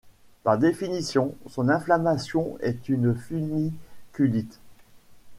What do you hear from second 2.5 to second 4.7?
est une funiculite.